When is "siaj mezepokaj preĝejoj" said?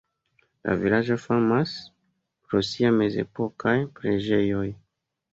2.69-4.65